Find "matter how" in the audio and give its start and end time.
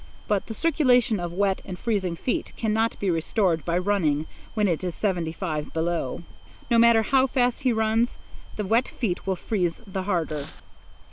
6.79-7.27